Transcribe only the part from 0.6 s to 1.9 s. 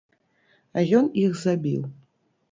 А ён іх забіў.